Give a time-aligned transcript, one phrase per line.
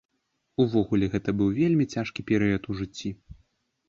[0.63, 3.13] Увогуле, гэта быў вельмі цяжкі перыяд у жыцці.